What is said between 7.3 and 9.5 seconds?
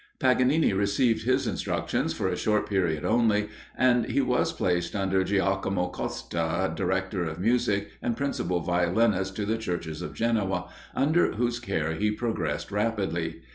music, and principal violinist to